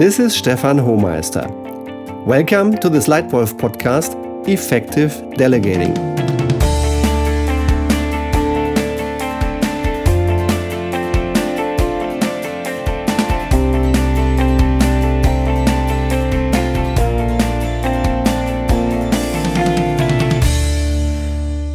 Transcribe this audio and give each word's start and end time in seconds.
This 0.00 0.18
is 0.18 0.34
Stefan 0.34 0.78
Hohmeister. 0.78 1.46
Welcome 2.24 2.78
to 2.78 2.88
this 2.88 3.06
Leitwolf 3.06 3.52
podcast, 3.58 4.16
Effective 4.48 5.12
Delegating. 5.34 5.92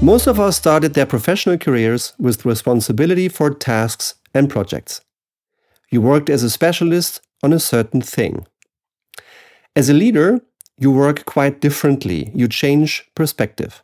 Most 0.03 0.25
of 0.25 0.39
us 0.39 0.57
started 0.57 0.95
their 0.95 1.05
professional 1.05 1.59
careers 1.59 2.13
with 2.17 2.43
responsibility 2.43 3.29
for 3.29 3.51
tasks 3.51 4.15
and 4.33 4.49
projects. 4.49 5.01
You 5.91 6.01
worked 6.01 6.31
as 6.31 6.41
a 6.41 6.49
specialist 6.49 7.21
on 7.45 7.53
a 7.53 7.59
certain 7.59 8.01
thing. 8.01 8.45
As 9.75 9.87
a 9.87 9.93
leader, 9.93 10.41
you 10.79 10.91
work 10.91 11.25
quite 11.25 11.61
differently. 11.61 12.31
You 12.33 12.47
change 12.47 13.09
perspective. 13.13 13.83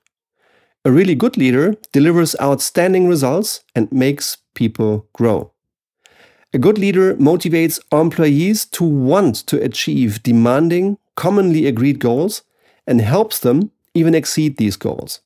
A 0.83 0.91
really 0.91 1.13
good 1.13 1.38
leader 1.38 1.75
delivers 1.93 2.35
outstanding 2.41 3.07
results 3.07 3.63
and 3.75 3.91
makes 3.91 4.38
people 4.55 5.07
grow. 5.13 5.52
A 6.53 6.57
good 6.57 6.79
leader 6.79 7.16
motivates 7.16 7.79
employees 7.91 8.66
to 8.77 8.83
want 8.83 9.35
to 9.47 9.61
achieve 9.63 10.23
demanding, 10.23 10.97
commonly 11.16 11.67
agreed 11.67 11.99
goals 11.99 12.41
and 12.88 12.99
helps 12.99 13.39
them 13.39 13.71
even 13.93 14.16
exceed 14.16 14.57
these 14.57 14.75
goals. 14.75 15.21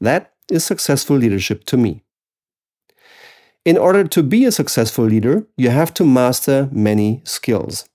That 0.00 0.32
is 0.50 0.64
successful 0.64 1.16
leadership 1.16 1.64
to 1.66 1.76
me. 1.76 2.03
In 3.64 3.78
order 3.78 4.04
to 4.04 4.22
be 4.22 4.44
a 4.44 4.52
successful 4.52 5.06
leader, 5.06 5.46
you 5.56 5.70
have 5.70 5.94
to 5.94 6.04
master 6.04 6.68
many 6.70 7.22
skills. 7.24 7.88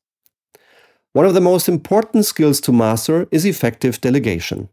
One 1.14 1.28
of 1.28 1.36
the 1.36 1.42
most 1.42 1.70
important 1.70 2.26
skills 2.26 2.60
to 2.62 2.72
master 2.72 3.28
is 3.32 3.46
effective 3.46 4.02
delegation. 4.02 4.70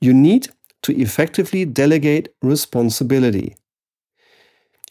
You 0.00 0.14
need 0.14 0.48
to 0.82 0.96
effectively 1.00 1.64
delegate 1.64 2.28
responsibility. 2.42 3.56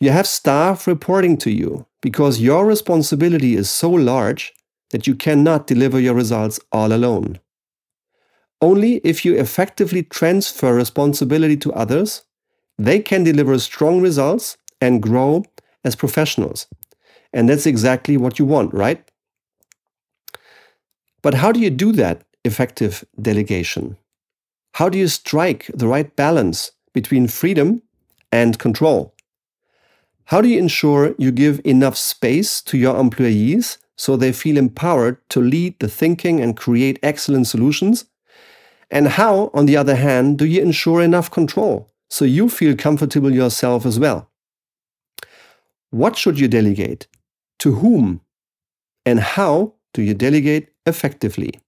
You 0.01 0.11
have 0.11 0.27
staff 0.27 0.87
reporting 0.87 1.37
to 1.37 1.51
you 1.51 1.85
because 2.01 2.41
your 2.41 2.65
responsibility 2.65 3.55
is 3.55 3.69
so 3.69 3.89
large 3.89 4.53
that 4.89 5.07
you 5.07 5.15
cannot 5.15 5.67
deliver 5.67 5.99
your 5.99 6.15
results 6.15 6.59
all 6.71 6.91
alone. 6.91 7.39
Only 8.61 8.97
if 9.05 9.23
you 9.23 9.35
effectively 9.37 10.03
transfer 10.03 10.73
responsibility 10.73 11.55
to 11.57 11.73
others, 11.73 12.23
they 12.77 12.99
can 12.99 13.23
deliver 13.23 13.57
strong 13.59 14.01
results 14.01 14.57
and 14.83 15.01
grow 15.01 15.43
as 15.83 15.95
professionals. 15.95 16.67
And 17.31 17.49
that's 17.49 17.65
exactly 17.65 18.17
what 18.17 18.37
you 18.37 18.45
want, 18.45 18.73
right? 18.73 19.03
But 21.21 21.33
how 21.35 21.51
do 21.51 21.59
you 21.59 21.69
do 21.69 21.91
that 21.93 22.23
effective 22.43 23.03
delegation? 23.21 23.97
How 24.73 24.89
do 24.89 24.97
you 24.97 25.07
strike 25.07 25.71
the 25.73 25.87
right 25.87 26.13
balance 26.15 26.71
between 26.93 27.27
freedom 27.27 27.81
and 28.31 28.59
control? 28.59 29.15
How 30.25 30.41
do 30.41 30.47
you 30.47 30.59
ensure 30.59 31.15
you 31.17 31.31
give 31.31 31.61
enough 31.63 31.97
space 31.97 32.61
to 32.63 32.77
your 32.77 32.99
employees 32.99 33.77
so 33.95 34.15
they 34.15 34.31
feel 34.31 34.57
empowered 34.57 35.17
to 35.29 35.39
lead 35.41 35.79
the 35.79 35.87
thinking 35.87 36.41
and 36.41 36.57
create 36.57 36.99
excellent 37.01 37.47
solutions 37.47 38.05
and 38.93 39.07
how, 39.07 39.49
on 39.55 39.65
the 39.65 39.75
other 39.75 39.95
hand, 39.95 40.37
do 40.37 40.45
you 40.45 40.61
ensure 40.61 41.01
enough 41.01 41.31
control 41.31 41.89
so 42.09 42.25
you 42.25 42.47
feel 42.47 42.75
comfortable 42.75 43.33
yourself 43.33 43.87
as 43.87 43.99
well? 43.99 44.29
What 45.93 46.17
should 46.17 46.39
you 46.39 46.47
delegate? 46.47 47.05
To 47.59 47.75
whom? 47.75 48.21
And 49.05 49.19
how 49.19 49.73
do 49.93 50.01
you 50.01 50.15
delegate 50.15 50.69
effectively? 50.87 51.59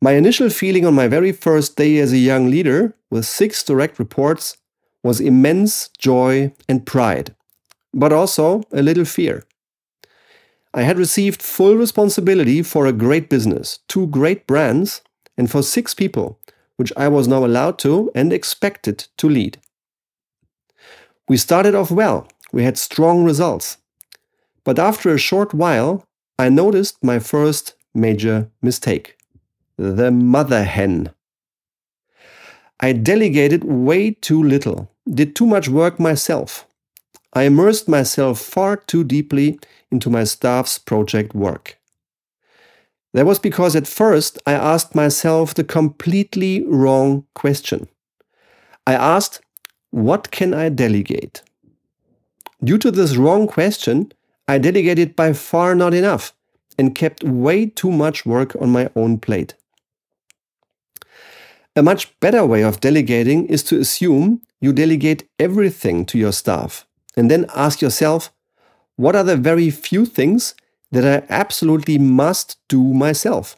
My 0.00 0.12
initial 0.12 0.48
feeling 0.48 0.86
on 0.86 0.94
my 0.94 1.08
very 1.08 1.30
first 1.30 1.76
day 1.76 1.98
as 1.98 2.10
a 2.10 2.16
young 2.16 2.50
leader, 2.50 2.96
with 3.10 3.26
six 3.26 3.62
direct 3.62 3.98
reports, 3.98 4.56
was 5.02 5.20
immense 5.20 5.90
joy 5.98 6.54
and 6.70 6.86
pride, 6.86 7.34
but 7.92 8.14
also 8.14 8.62
a 8.72 8.80
little 8.80 9.04
fear. 9.04 9.44
I 10.72 10.84
had 10.84 10.96
received 10.96 11.42
full 11.42 11.76
responsibility 11.76 12.62
for 12.62 12.86
a 12.86 12.94
great 12.94 13.28
business, 13.28 13.80
two 13.88 14.06
great 14.06 14.46
brands, 14.46 15.02
and 15.36 15.50
for 15.50 15.62
six 15.62 15.92
people, 15.92 16.40
which 16.78 16.94
I 16.96 17.08
was 17.08 17.28
now 17.28 17.44
allowed 17.44 17.78
to 17.80 18.10
and 18.14 18.32
expected 18.32 19.06
to 19.18 19.28
lead. 19.28 19.58
We 21.28 21.36
started 21.36 21.74
off 21.74 21.90
well, 21.90 22.26
we 22.52 22.64
had 22.64 22.78
strong 22.78 23.24
results. 23.24 23.78
But 24.64 24.78
after 24.78 25.12
a 25.12 25.18
short 25.18 25.54
while, 25.54 26.04
I 26.38 26.48
noticed 26.48 27.02
my 27.02 27.18
first 27.18 27.74
major 27.94 28.50
mistake 28.62 29.16
the 29.78 30.10
mother 30.10 30.64
hen. 30.64 31.10
I 32.80 32.92
delegated 32.92 33.62
way 33.64 34.10
too 34.10 34.42
little, 34.42 34.90
did 35.08 35.36
too 35.36 35.46
much 35.46 35.68
work 35.68 36.00
myself. 36.00 36.66
I 37.32 37.44
immersed 37.44 37.88
myself 37.88 38.40
far 38.40 38.76
too 38.76 39.04
deeply 39.04 39.58
into 39.90 40.10
my 40.10 40.24
staff's 40.24 40.78
project 40.78 41.34
work. 41.34 41.78
That 43.14 43.26
was 43.26 43.38
because 43.38 43.74
at 43.74 43.86
first 43.86 44.38
I 44.46 44.52
asked 44.52 44.94
myself 44.94 45.54
the 45.54 45.64
completely 45.64 46.64
wrong 46.66 47.24
question. 47.34 47.88
I 48.86 48.94
asked, 48.94 49.40
What 49.90 50.30
can 50.30 50.54
I 50.54 50.68
delegate? 50.68 51.42
Due 52.62 52.78
to 52.78 52.90
this 52.90 53.16
wrong 53.16 53.46
question, 53.46 54.12
I 54.46 54.58
delegated 54.58 55.14
by 55.14 55.32
far 55.32 55.74
not 55.74 55.94
enough 55.94 56.32
and 56.78 56.94
kept 56.94 57.24
way 57.24 57.66
too 57.66 57.90
much 57.90 58.24
work 58.26 58.56
on 58.60 58.70
my 58.70 58.88
own 58.96 59.18
plate. 59.18 59.54
A 61.76 61.82
much 61.82 62.18
better 62.20 62.44
way 62.44 62.62
of 62.62 62.80
delegating 62.80 63.46
is 63.46 63.62
to 63.64 63.78
assume 63.78 64.42
you 64.60 64.72
delegate 64.72 65.28
everything 65.38 66.04
to 66.06 66.18
your 66.18 66.32
staff 66.32 66.86
and 67.16 67.30
then 67.30 67.46
ask 67.54 67.80
yourself, 67.80 68.32
what 68.96 69.14
are 69.14 69.22
the 69.22 69.36
very 69.36 69.70
few 69.70 70.04
things 70.04 70.54
that 70.90 71.04
I 71.04 71.26
absolutely 71.28 71.98
must 71.98 72.56
do 72.68 72.82
myself. 72.82 73.56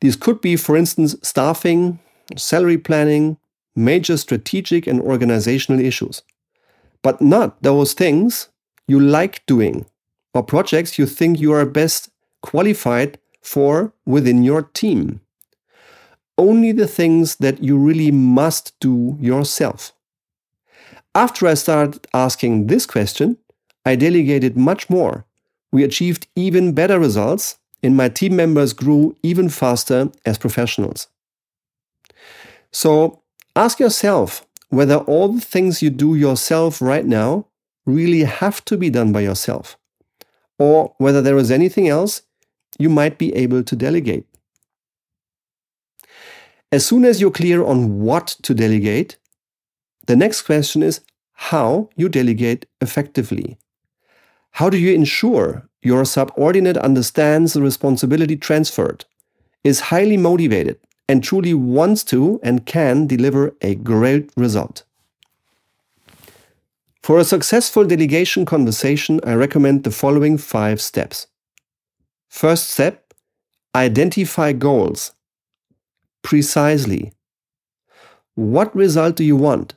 These 0.00 0.16
could 0.16 0.40
be, 0.40 0.56
for 0.56 0.76
instance, 0.76 1.16
staffing, 1.22 1.98
salary 2.36 2.78
planning, 2.78 3.38
major 3.74 4.16
strategic 4.16 4.86
and 4.86 5.00
organizational 5.00 5.80
issues, 5.80 6.22
but 7.06 7.20
not 7.20 7.62
those 7.62 7.92
things 7.92 8.48
you 8.88 8.98
like 8.98 9.46
doing 9.46 9.86
or 10.34 10.42
projects 10.42 10.98
you 10.98 11.06
think 11.06 11.38
you 11.38 11.52
are 11.52 11.64
best 11.64 12.10
qualified 12.42 13.16
for 13.40 13.92
within 14.04 14.42
your 14.42 14.62
team. 14.62 15.20
Only 16.36 16.72
the 16.72 16.88
things 16.88 17.36
that 17.36 17.62
you 17.62 17.78
really 17.78 18.10
must 18.10 18.72
do 18.80 19.16
yourself. 19.20 19.92
After 21.14 21.46
I 21.46 21.54
started 21.54 22.06
asking 22.12 22.66
this 22.66 22.86
question, 22.86 23.36
I 23.84 23.94
delegated 23.94 24.56
much 24.56 24.90
more 24.90 25.24
we 25.72 25.84
achieved 25.84 26.26
even 26.34 26.72
better 26.72 26.98
results, 26.98 27.58
and 27.82 27.96
my 27.96 28.08
team 28.08 28.34
members 28.34 28.72
grew 28.72 29.14
even 29.22 29.48
faster 29.48 30.10
as 30.24 30.38
professionals. 30.38 31.08
So 32.72 33.20
ask 33.54 33.78
yourself 33.78 34.45
whether 34.68 34.96
all 34.96 35.28
the 35.28 35.40
things 35.40 35.82
you 35.82 35.90
do 35.90 36.14
yourself 36.14 36.82
right 36.82 37.06
now 37.06 37.46
really 37.84 38.24
have 38.24 38.64
to 38.64 38.76
be 38.76 38.90
done 38.90 39.12
by 39.12 39.20
yourself, 39.20 39.78
or 40.58 40.94
whether 40.98 41.22
there 41.22 41.38
is 41.38 41.50
anything 41.50 41.88
else 41.88 42.22
you 42.78 42.88
might 42.88 43.18
be 43.18 43.34
able 43.34 43.62
to 43.62 43.76
delegate. 43.76 44.26
As 46.72 46.84
soon 46.84 47.04
as 47.04 47.20
you're 47.20 47.30
clear 47.30 47.64
on 47.64 48.00
what 48.00 48.36
to 48.42 48.52
delegate, 48.52 49.16
the 50.06 50.16
next 50.16 50.42
question 50.42 50.82
is 50.82 51.00
how 51.32 51.88
you 51.96 52.08
delegate 52.08 52.66
effectively. 52.80 53.56
How 54.52 54.68
do 54.70 54.78
you 54.78 54.94
ensure 54.94 55.68
your 55.82 56.04
subordinate 56.04 56.76
understands 56.76 57.52
the 57.52 57.62
responsibility 57.62 58.36
transferred, 58.36 59.04
is 59.62 59.80
highly 59.80 60.16
motivated, 60.16 60.78
and 61.08 61.22
truly 61.22 61.54
wants 61.54 62.04
to 62.04 62.40
and 62.42 62.66
can 62.66 63.06
deliver 63.06 63.54
a 63.62 63.74
great 63.74 64.30
result? 64.36 64.84
For 67.02 67.18
a 67.18 67.24
successful 67.24 67.84
delegation 67.84 68.44
conversation, 68.44 69.20
I 69.24 69.34
recommend 69.34 69.84
the 69.84 69.92
following 69.92 70.38
five 70.38 70.80
steps. 70.80 71.28
First 72.28 72.70
step 72.70 73.14
identify 73.74 74.52
goals. 74.52 75.12
Precisely. 76.22 77.12
What 78.34 78.74
result 78.74 79.16
do 79.16 79.22
you 79.22 79.36
want? 79.36 79.74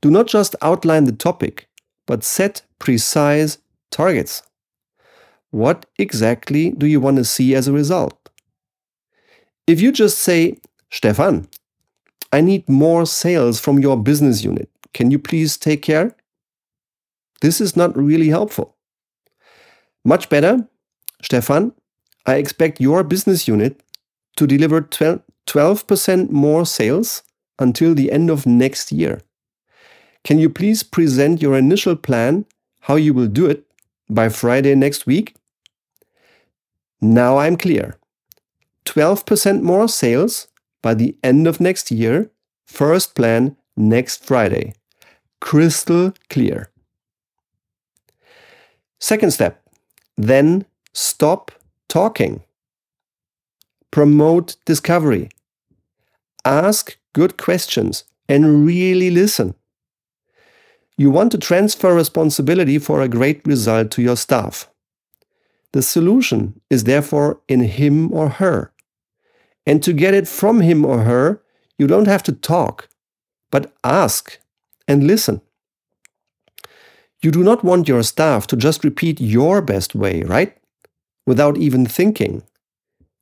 Do 0.00 0.10
not 0.10 0.26
just 0.26 0.56
outline 0.62 1.04
the 1.04 1.12
topic, 1.12 1.68
but 2.06 2.24
set 2.24 2.62
precise 2.78 3.58
targets. 3.90 4.42
What 5.50 5.86
exactly 5.98 6.70
do 6.70 6.86
you 6.86 7.00
want 7.00 7.18
to 7.18 7.24
see 7.24 7.54
as 7.54 7.68
a 7.68 7.72
result? 7.72 8.21
If 9.66 9.80
you 9.80 9.92
just 9.92 10.18
say, 10.18 10.58
Stefan, 10.90 11.48
I 12.32 12.40
need 12.40 12.68
more 12.68 13.06
sales 13.06 13.60
from 13.60 13.78
your 13.78 13.96
business 13.96 14.42
unit, 14.42 14.68
can 14.92 15.10
you 15.10 15.18
please 15.18 15.56
take 15.56 15.82
care? 15.82 16.16
This 17.40 17.60
is 17.60 17.76
not 17.76 17.96
really 17.96 18.28
helpful. 18.28 18.76
Much 20.04 20.28
better, 20.28 20.68
Stefan, 21.22 21.72
I 22.26 22.36
expect 22.36 22.80
your 22.80 23.04
business 23.04 23.46
unit 23.46 23.82
to 24.36 24.46
deliver 24.46 24.82
12% 24.82 26.30
more 26.30 26.66
sales 26.66 27.22
until 27.58 27.94
the 27.94 28.10
end 28.10 28.30
of 28.30 28.46
next 28.46 28.92
year. 28.92 29.20
Can 30.24 30.38
you 30.38 30.48
please 30.48 30.82
present 30.82 31.42
your 31.42 31.56
initial 31.56 31.96
plan 31.96 32.46
how 32.80 32.96
you 32.96 33.14
will 33.14 33.28
do 33.28 33.46
it 33.46 33.64
by 34.08 34.28
Friday 34.28 34.74
next 34.74 35.06
week? 35.06 35.34
Now 37.00 37.38
I'm 37.38 37.56
clear. 37.56 37.98
12% 38.84 39.62
more 39.62 39.88
sales 39.88 40.48
by 40.82 40.94
the 40.94 41.16
end 41.22 41.46
of 41.46 41.60
next 41.60 41.90
year. 41.90 42.30
First 42.66 43.14
plan 43.14 43.56
next 43.76 44.24
Friday. 44.24 44.74
Crystal 45.40 46.12
clear. 46.30 46.70
Second 49.00 49.32
step, 49.32 49.62
then 50.16 50.64
stop 50.92 51.50
talking. 51.88 52.42
Promote 53.90 54.56
discovery. 54.64 55.28
Ask 56.44 56.96
good 57.12 57.36
questions 57.36 58.04
and 58.28 58.64
really 58.64 59.10
listen. 59.10 59.54
You 60.96 61.10
want 61.10 61.32
to 61.32 61.38
transfer 61.38 61.94
responsibility 61.94 62.78
for 62.78 63.00
a 63.00 63.08
great 63.08 63.46
result 63.46 63.90
to 63.92 64.02
your 64.02 64.16
staff. 64.16 64.68
The 65.72 65.82
solution 65.82 66.60
is 66.70 66.84
therefore 66.84 67.40
in 67.48 67.60
him 67.60 68.12
or 68.12 68.28
her. 68.28 68.72
And 69.66 69.82
to 69.82 69.92
get 69.92 70.14
it 70.14 70.28
from 70.28 70.60
him 70.60 70.84
or 70.84 71.02
her, 71.04 71.42
you 71.78 71.86
don't 71.86 72.08
have 72.08 72.22
to 72.24 72.32
talk, 72.32 72.88
but 73.50 73.72
ask 73.82 74.38
and 74.86 75.06
listen. 75.06 75.40
You 77.22 77.30
do 77.30 77.44
not 77.44 77.64
want 77.64 77.88
your 77.88 78.02
staff 78.02 78.46
to 78.48 78.56
just 78.56 78.84
repeat 78.84 79.20
your 79.20 79.62
best 79.62 79.94
way, 79.94 80.22
right? 80.22 80.56
Without 81.26 81.56
even 81.56 81.86
thinking. 81.86 82.42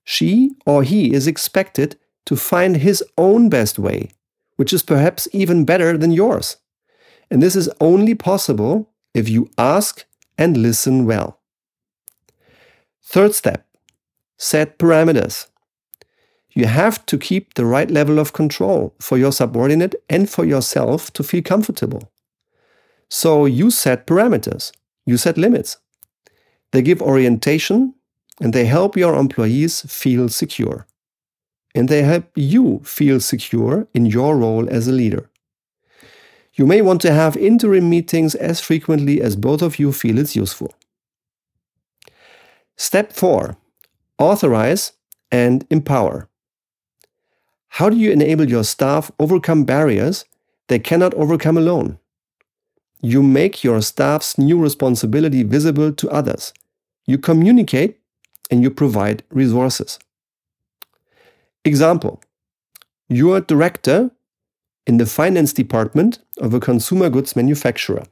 She 0.04 0.52
or 0.66 0.82
he 0.82 1.12
is 1.12 1.26
expected 1.26 1.98
to 2.26 2.36
find 2.36 2.78
his 2.78 3.04
own 3.18 3.48
best 3.48 3.78
way, 3.78 4.10
which 4.56 4.72
is 4.72 4.82
perhaps 4.82 5.28
even 5.32 5.64
better 5.64 5.98
than 5.98 6.10
yours. 6.10 6.56
And 7.30 7.42
this 7.42 7.54
is 7.54 7.70
only 7.80 8.14
possible 8.14 8.90
if 9.14 9.28
you 9.28 9.50
ask 9.58 10.04
and 10.38 10.56
listen 10.56 11.04
well. 11.06 11.39
Third 13.10 13.34
step 13.34 13.66
set 14.38 14.78
parameters. 14.78 15.48
You 16.52 16.66
have 16.66 17.04
to 17.06 17.18
keep 17.18 17.54
the 17.54 17.66
right 17.66 17.90
level 17.90 18.20
of 18.20 18.32
control 18.32 18.94
for 19.00 19.18
your 19.18 19.32
subordinate 19.32 19.96
and 20.08 20.30
for 20.30 20.44
yourself 20.44 21.12
to 21.14 21.24
feel 21.24 21.42
comfortable. 21.42 22.12
So 23.08 23.46
you 23.46 23.72
set 23.72 24.06
parameters, 24.06 24.70
you 25.06 25.16
set 25.16 25.36
limits. 25.36 25.78
They 26.70 26.82
give 26.82 27.02
orientation 27.02 27.94
and 28.40 28.52
they 28.52 28.66
help 28.66 28.96
your 28.96 29.16
employees 29.16 29.80
feel 29.92 30.28
secure. 30.28 30.86
And 31.74 31.88
they 31.88 32.02
help 32.02 32.26
you 32.36 32.80
feel 32.84 33.18
secure 33.18 33.88
in 33.92 34.06
your 34.06 34.36
role 34.36 34.68
as 34.70 34.86
a 34.86 34.92
leader. 34.92 35.28
You 36.54 36.64
may 36.64 36.80
want 36.80 37.00
to 37.00 37.12
have 37.12 37.36
interim 37.36 37.90
meetings 37.90 38.36
as 38.36 38.60
frequently 38.60 39.20
as 39.20 39.34
both 39.34 39.62
of 39.62 39.80
you 39.80 39.92
feel 39.92 40.16
it's 40.16 40.36
useful. 40.36 40.72
Step 42.82 43.12
4 43.12 43.58
Authorize 44.18 44.92
and 45.30 45.66
empower. 45.68 46.30
How 47.68 47.90
do 47.90 47.96
you 47.98 48.10
enable 48.10 48.48
your 48.48 48.64
staff 48.64 49.12
overcome 49.18 49.64
barriers 49.64 50.24
they 50.68 50.78
cannot 50.78 51.12
overcome 51.12 51.58
alone? 51.58 51.98
You 53.02 53.22
make 53.22 53.62
your 53.62 53.82
staff's 53.82 54.38
new 54.38 54.58
responsibility 54.58 55.42
visible 55.42 55.92
to 55.92 56.08
others. 56.08 56.54
You 57.04 57.18
communicate 57.18 57.98
and 58.50 58.62
you 58.62 58.70
provide 58.70 59.24
resources. 59.28 59.98
Example 61.66 62.22
You 63.10 63.34
are 63.34 63.42
director 63.42 64.10
in 64.86 64.96
the 64.96 65.04
finance 65.04 65.52
department 65.52 66.20
of 66.38 66.54
a 66.54 66.60
consumer 66.60 67.10
goods 67.10 67.36
manufacturer. 67.36 68.04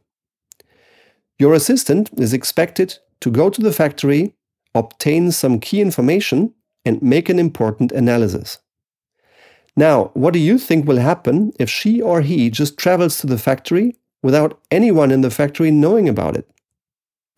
Your 1.38 1.54
assistant 1.54 2.10
is 2.18 2.34
expected 2.34 2.98
to 3.20 3.30
go 3.30 3.48
to 3.48 3.62
the 3.62 3.72
factory, 3.72 4.34
obtain 4.78 5.32
some 5.32 5.60
key 5.60 5.80
information, 5.80 6.54
and 6.84 7.02
make 7.02 7.28
an 7.28 7.38
important 7.38 7.92
analysis. 7.92 8.58
Now, 9.76 10.10
what 10.14 10.32
do 10.32 10.40
you 10.40 10.58
think 10.58 10.86
will 10.86 10.98
happen 10.98 11.52
if 11.58 11.70
she 11.70 12.00
or 12.00 12.22
he 12.22 12.50
just 12.50 12.78
travels 12.78 13.18
to 13.18 13.26
the 13.26 13.38
factory 13.38 13.96
without 14.22 14.58
anyone 14.70 15.10
in 15.10 15.20
the 15.20 15.30
factory 15.30 15.70
knowing 15.70 16.08
about 16.08 16.36
it? 16.36 16.50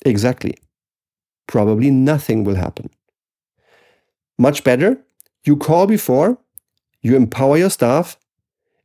Exactly. 0.06 0.56
Probably 1.46 1.90
nothing 1.90 2.44
will 2.44 2.54
happen. 2.54 2.88
Much 4.38 4.64
better, 4.64 4.96
you 5.44 5.56
call 5.56 5.86
before, 5.86 6.38
you 7.02 7.16
empower 7.16 7.58
your 7.58 7.70
staff, 7.70 8.16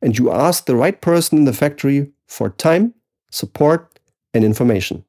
and 0.02 0.18
you 0.18 0.30
ask 0.30 0.66
the 0.66 0.76
right 0.76 1.00
person 1.00 1.38
in 1.38 1.44
the 1.44 1.52
factory 1.52 2.10
for 2.26 2.50
time, 2.50 2.92
support, 3.30 3.98
and 4.34 4.44
information. 4.44 5.04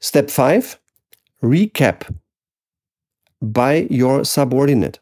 Step 0.00 0.28
5 0.28 0.78
Recap 1.42 2.14
by 3.42 3.86
your 3.90 4.24
subordinate. 4.24 4.98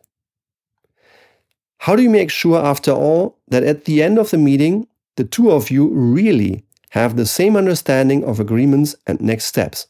How 1.79 1.97
do 1.97 2.03
you 2.03 2.11
make 2.11 2.31
sure, 2.31 2.65
after 2.65 2.93
all, 2.93 3.39
that 3.49 3.65
at 3.65 3.85
the 3.85 4.03
end 4.03 4.19
of 4.19 4.31
the 4.31 4.39
meeting, 4.39 4.87
the 5.17 5.25
two 5.25 5.51
of 5.51 5.71
you 5.71 5.89
really 5.89 6.65
have 6.91 7.17
the 7.17 7.27
same 7.27 7.57
understanding 7.57 8.25
of 8.25 8.41
agreements 8.41 8.95
and 9.07 9.21
next 9.21 9.47
steps? 9.47 9.89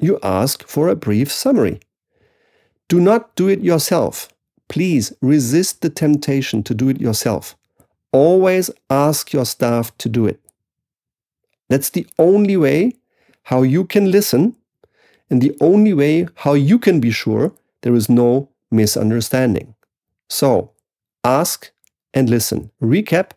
You 0.00 0.18
ask 0.22 0.66
for 0.66 0.88
a 0.88 0.96
brief 0.96 1.30
summary. 1.30 1.80
Do 2.88 3.00
not 3.00 3.34
do 3.36 3.48
it 3.48 3.60
yourself. 3.60 4.28
Please 4.68 5.12
resist 5.20 5.82
the 5.82 5.90
temptation 5.90 6.62
to 6.64 6.74
do 6.74 6.88
it 6.88 7.00
yourself. 7.00 7.56
Always 8.12 8.70
ask 8.90 9.32
your 9.32 9.44
staff 9.44 9.96
to 9.98 10.08
do 10.08 10.26
it. 10.26 10.40
That's 11.68 11.90
the 11.90 12.06
only 12.18 12.56
way 12.56 12.94
how 13.44 13.62
you 13.62 13.84
can 13.84 14.10
listen 14.10 14.56
and 15.30 15.40
the 15.40 15.56
only 15.60 15.92
way 15.92 16.26
how 16.36 16.54
you 16.54 16.78
can 16.78 17.00
be 17.00 17.10
sure 17.10 17.52
there 17.82 17.94
is 17.94 18.08
no 18.08 18.50
misunderstanding. 18.70 19.74
So, 20.28 20.72
ask 21.22 21.70
and 22.12 22.28
listen. 22.30 22.70
Recap 22.82 23.30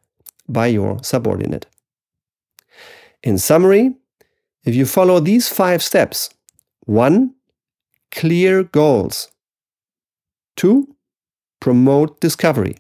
by 0.48 0.68
your 0.68 1.04
subordinate. 1.04 1.66
In 3.24 3.38
summary, 3.38 3.96
if 4.63 4.75
you 4.75 4.86
follow 4.86 5.20
these 5.20 5.50
five 5.50 5.82
steps, 5.82 6.29
one, 6.86 7.36
clear 8.12 8.63
goals. 8.63 9.32
Two, 10.56 10.96
promote 11.60 12.20
discovery. 12.20 12.77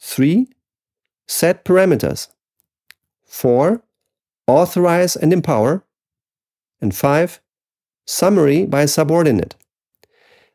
3. 0.00 0.48
Set 1.26 1.64
parameters. 1.64 2.28
4. 3.26 3.82
Authorize 4.46 5.16
and 5.16 5.32
empower. 5.32 5.84
And 6.80 6.94
5. 6.94 7.40
Summary 8.08 8.66
by 8.66 8.82
a 8.82 8.88
subordinate. 8.88 9.54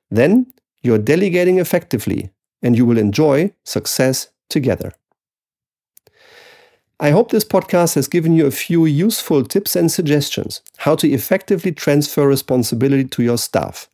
Then 0.10 0.54
you're 0.82 0.98
delegating 0.98 1.60
effectively 1.60 2.32
and 2.62 2.76
you 2.78 2.86
will 2.86 2.98
enjoy 2.98 3.54
success 3.64 4.30
together. 4.50 4.94
I 7.00 7.12
hope 7.12 7.32
this 7.32 7.46
podcast 7.46 7.96
has 7.96 8.08
given 8.08 8.34
you 8.34 8.46
a 8.46 8.52
few 8.52 8.86
useful 8.86 9.44
tips 9.44 9.76
and 9.76 9.92
suggestions 9.92 10.62
how 10.78 10.96
to 10.96 11.08
effectively 11.10 11.72
transfer 11.72 12.28
responsibility 12.28 13.06
to 13.06 13.24
your 13.24 13.38
staff, 13.38 13.90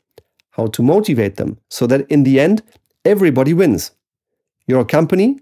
how 0.52 0.68
to 0.68 0.84
motivate 0.84 1.36
them 1.36 1.58
so 1.70 1.88
that 1.88 2.10
in 2.10 2.24
the 2.24 2.40
end 2.40 2.62
Everybody 3.06 3.54
wins 3.54 3.92
your 4.68 4.84
company, 4.84 5.40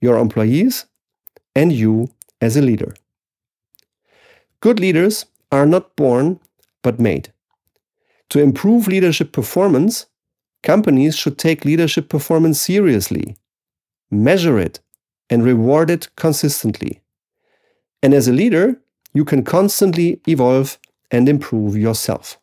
your 0.00 0.18
employees, 0.18 0.86
and 1.54 1.72
you 1.72 2.10
as 2.40 2.56
a 2.56 2.62
leader. 2.62 2.94
Good 4.60 4.80
leaders 4.80 5.26
are 5.52 5.66
not 5.66 5.94
born, 5.96 6.40
but 6.82 6.98
made. 6.98 7.32
To 8.30 8.38
improve 8.38 8.88
leadership 8.88 9.32
performance, 9.32 10.06
companies 10.62 11.16
should 11.16 11.38
take 11.38 11.64
leadership 11.64 12.08
performance 12.08 12.60
seriously, 12.60 13.36
measure 14.10 14.58
it, 14.58 14.80
and 15.28 15.44
reward 15.44 15.90
it 15.90 16.08
consistently. 16.16 17.00
And 18.02 18.14
as 18.14 18.28
a 18.28 18.32
leader, 18.32 18.80
you 19.12 19.24
can 19.24 19.44
constantly 19.44 20.20
evolve 20.26 20.78
and 21.10 21.28
improve 21.28 21.76
yourself. 21.76 22.38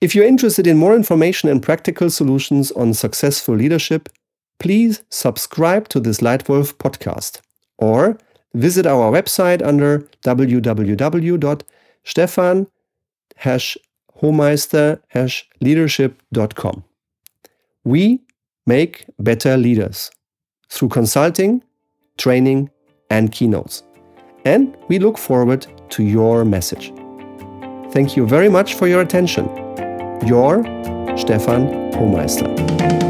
If 0.00 0.14
you're 0.14 0.26
interested 0.26 0.66
in 0.66 0.78
more 0.78 0.96
information 0.96 1.48
and 1.48 1.62
practical 1.62 2.10
solutions 2.10 2.72
on 2.72 2.94
successful 2.94 3.54
leadership, 3.54 4.08
please 4.58 5.02
subscribe 5.10 5.88
to 5.88 6.00
this 6.00 6.18
Leitwolf 6.18 6.74
podcast 6.74 7.40
or 7.78 8.18
visit 8.54 8.86
our 8.86 9.12
website 9.12 9.64
under 9.64 10.08
www.stefan-homeister-leadership.com. 14.22 16.84
We 17.84 18.20
make 18.66 19.06
better 19.18 19.56
leaders 19.56 20.10
through 20.68 20.90
consulting, 20.90 21.64
training, 22.18 22.68
and 23.10 23.32
keynotes. 23.32 23.82
And 24.44 24.76
we 24.88 24.98
look 24.98 25.16
forward 25.18 25.66
to 25.90 26.02
your 26.02 26.44
message. 26.44 26.92
Thank 27.92 28.16
you 28.16 28.26
very 28.26 28.48
much 28.48 28.74
for 28.74 28.86
your 28.86 29.02
attention. 29.02 29.46
Your 30.26 30.62
Stefan 31.16 31.92
Hohmeister. 31.92 33.09